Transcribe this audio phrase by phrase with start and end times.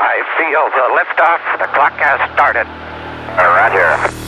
[0.00, 1.42] I feel the liftoff.
[1.58, 2.66] The clock has started.
[3.36, 4.27] Roger.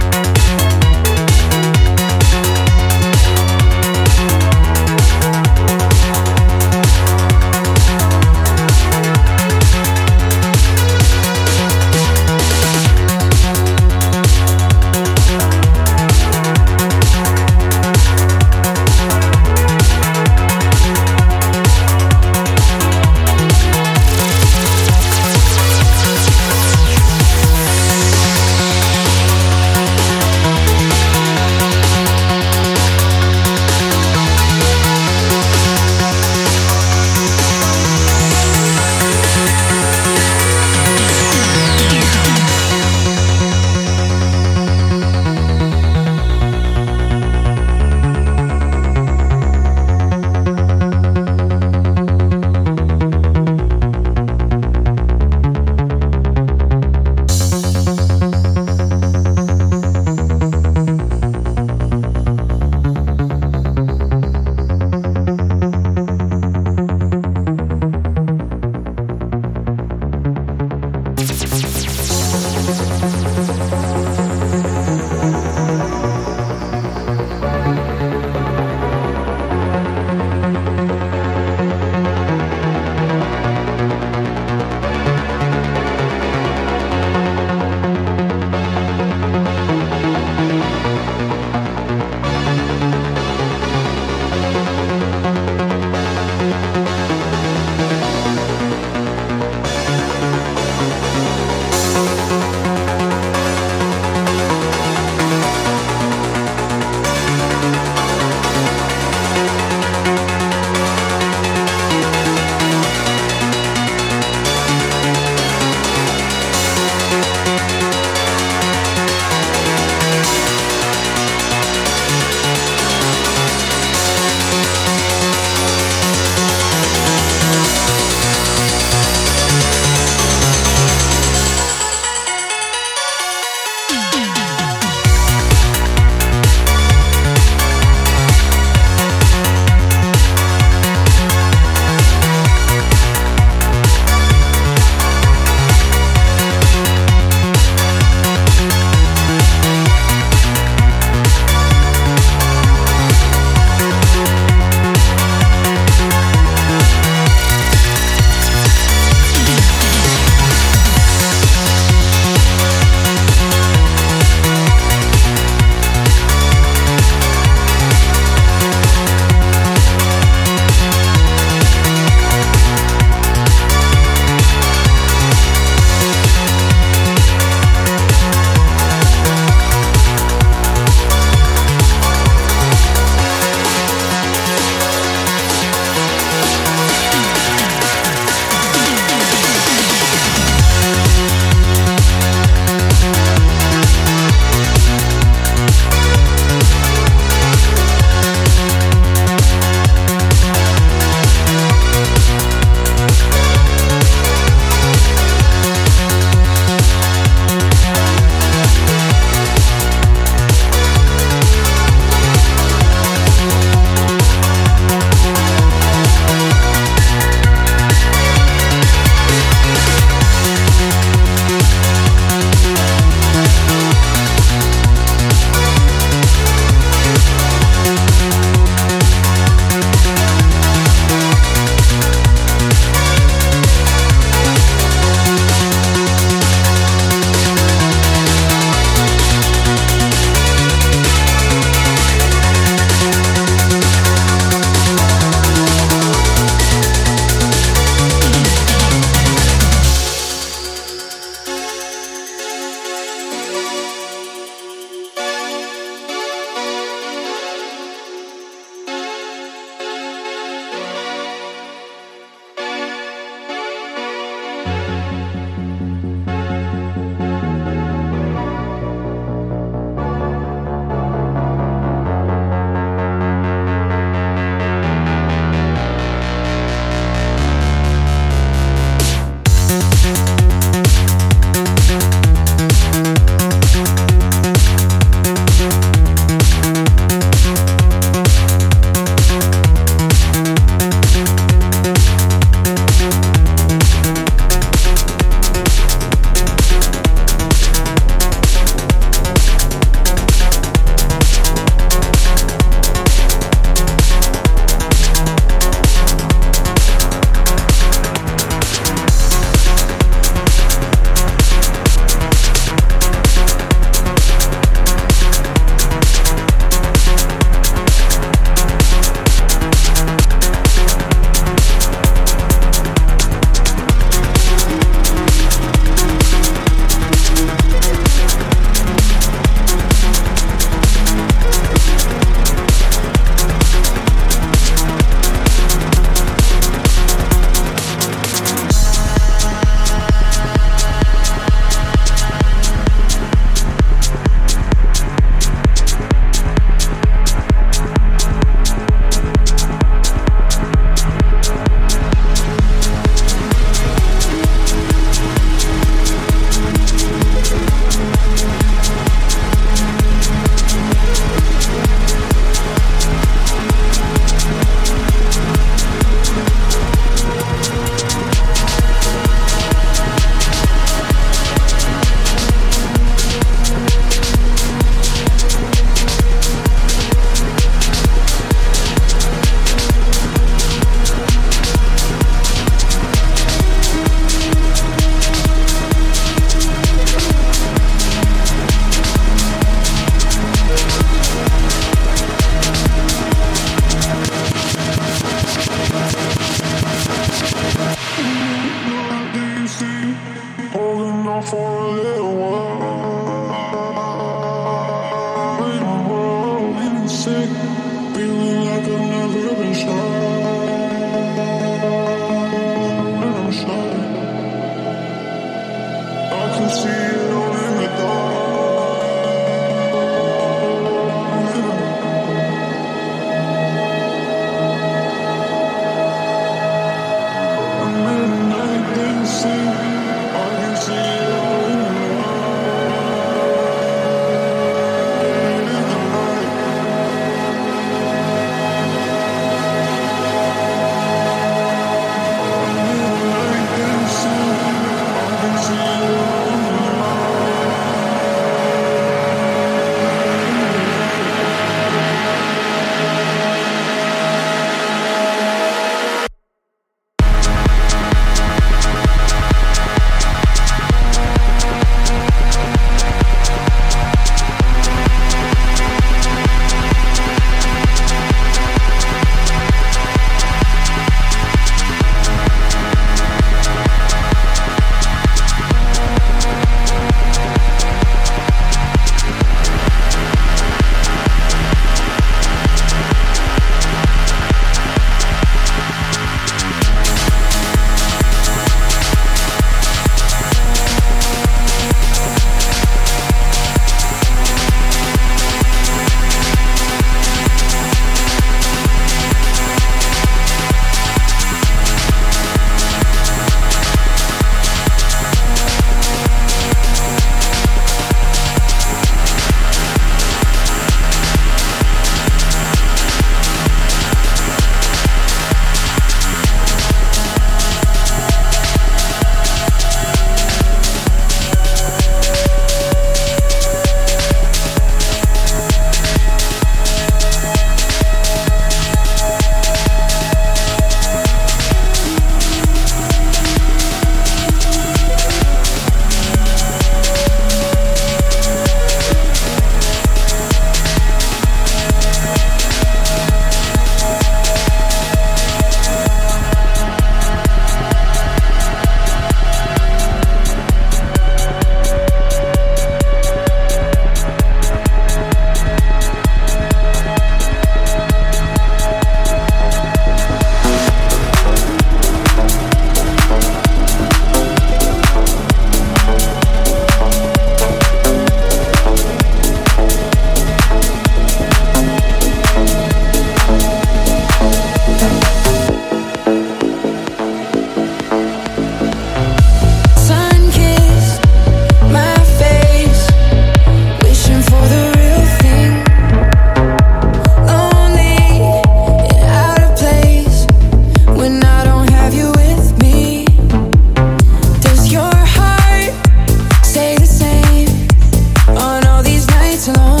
[599.61, 600.00] it's long.